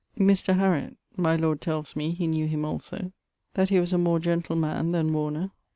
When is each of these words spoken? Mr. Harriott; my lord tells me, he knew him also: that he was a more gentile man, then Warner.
Mr. 0.17 0.55
Harriott; 0.57 0.97
my 1.15 1.35
lord 1.35 1.61
tells 1.61 1.95
me, 1.95 2.09
he 2.09 2.25
knew 2.25 2.47
him 2.47 2.65
also: 2.65 3.11
that 3.53 3.69
he 3.69 3.79
was 3.79 3.93
a 3.93 3.99
more 3.99 4.17
gentile 4.17 4.57
man, 4.57 4.93
then 4.93 5.13
Warner. 5.13 5.51